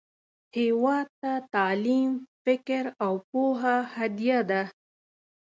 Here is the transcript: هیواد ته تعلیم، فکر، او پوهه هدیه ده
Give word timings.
هیواد 0.57 1.07
ته 1.21 1.31
تعلیم، 1.53 2.11
فکر، 2.43 2.83
او 3.03 3.13
پوهه 3.29 3.77
هدیه 3.95 4.39
ده 4.49 4.61